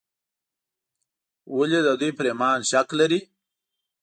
ولې 1.57 1.79
د 1.83 1.89
دوی 1.99 2.11
پر 2.17 2.25
ایمان 2.31 2.59
شک 2.69 2.87
لري. 2.99 3.19